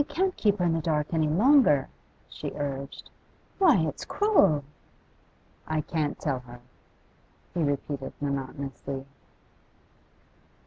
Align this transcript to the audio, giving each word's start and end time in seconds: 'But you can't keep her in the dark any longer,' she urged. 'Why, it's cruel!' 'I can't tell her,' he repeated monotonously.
'But 0.01 0.09
you 0.09 0.15
can't 0.15 0.35
keep 0.35 0.57
her 0.57 0.65
in 0.65 0.73
the 0.73 0.81
dark 0.81 1.13
any 1.13 1.27
longer,' 1.27 1.87
she 2.27 2.51
urged. 2.55 3.11
'Why, 3.59 3.85
it's 3.85 4.03
cruel!' 4.03 4.63
'I 5.67 5.81
can't 5.81 6.17
tell 6.19 6.39
her,' 6.39 6.61
he 7.53 7.61
repeated 7.61 8.11
monotonously. 8.19 9.05